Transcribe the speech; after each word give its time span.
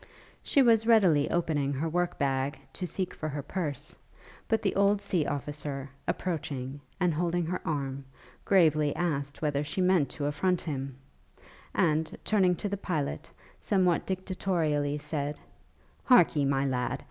She 0.41 0.63
was 0.63 0.87
readily 0.87 1.29
opening 1.29 1.73
her 1.73 1.87
work 1.87 2.17
bag 2.17 2.57
to 2.73 2.87
seek 2.87 3.13
for 3.13 3.29
her 3.29 3.43
purse, 3.43 3.95
but 4.47 4.63
the 4.63 4.73
old 4.73 4.99
sea 4.99 5.27
officer, 5.27 5.91
approaching, 6.07 6.81
and 6.99 7.13
holding 7.13 7.45
her 7.45 7.61
arm, 7.67 8.05
gravely 8.43 8.95
asked 8.95 9.43
whether 9.43 9.63
she 9.63 9.79
meant 9.79 10.09
to 10.09 10.25
affront 10.25 10.61
him; 10.61 10.97
and, 11.75 12.17
turning 12.23 12.55
to 12.55 12.67
the 12.67 12.77
pilot, 12.77 13.31
somewhat 13.59 14.07
dictatorially 14.07 14.97
said, 14.97 15.39
'Harkee, 16.05 16.45
my 16.47 16.65
lad! 16.65 16.99